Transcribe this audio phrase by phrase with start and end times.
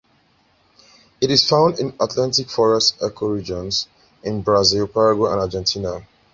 [1.21, 3.85] It is found in Atlantic Forest ecoregions,
[4.23, 6.07] in Brazil, Paraguay and Argentina.